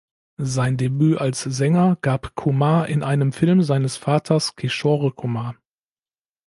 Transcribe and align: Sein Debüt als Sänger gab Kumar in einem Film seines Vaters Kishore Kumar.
Sein 0.41 0.77
Debüt 0.77 1.19
als 1.19 1.43
Sänger 1.43 1.95
gab 2.01 2.33
Kumar 2.33 2.87
in 2.87 3.03
einem 3.03 3.31
Film 3.31 3.61
seines 3.61 3.97
Vaters 3.97 4.55
Kishore 4.55 5.11
Kumar. 5.11 5.57